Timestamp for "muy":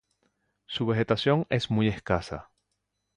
1.69-1.87